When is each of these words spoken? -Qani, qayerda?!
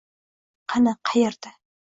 -Qani, 0.73 0.95
qayerda?! 1.11 1.55